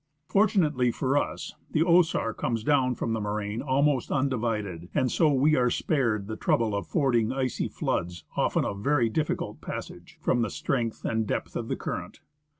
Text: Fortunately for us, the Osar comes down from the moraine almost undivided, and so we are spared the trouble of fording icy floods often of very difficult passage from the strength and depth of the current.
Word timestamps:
Fortunately 0.25 0.89
for 0.89 1.15
us, 1.15 1.53
the 1.69 1.83
Osar 1.83 2.35
comes 2.35 2.63
down 2.63 2.95
from 2.95 3.13
the 3.13 3.21
moraine 3.21 3.61
almost 3.61 4.11
undivided, 4.11 4.89
and 4.95 5.11
so 5.11 5.31
we 5.31 5.55
are 5.55 5.69
spared 5.69 6.25
the 6.25 6.35
trouble 6.35 6.73
of 6.75 6.87
fording 6.87 7.31
icy 7.31 7.67
floods 7.67 8.23
often 8.35 8.65
of 8.65 8.83
very 8.83 9.09
difficult 9.09 9.61
passage 9.61 10.17
from 10.19 10.41
the 10.41 10.49
strength 10.49 11.05
and 11.05 11.27
depth 11.27 11.55
of 11.55 11.67
the 11.67 11.75
current. 11.75 12.19